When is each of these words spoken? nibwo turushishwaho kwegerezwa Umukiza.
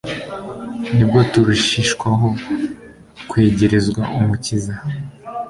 nibwo 0.95 1.19
turushishwaho 1.31 2.27
kwegerezwa 3.29 4.01
Umukiza. 4.17 4.73